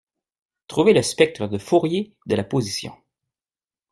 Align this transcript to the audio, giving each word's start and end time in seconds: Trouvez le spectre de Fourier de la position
Trouvez 0.65 0.93
le 0.93 1.03
spectre 1.03 1.45
de 1.47 1.59
Fourier 1.59 2.15
de 2.25 2.35
la 2.35 2.43
position 2.43 2.95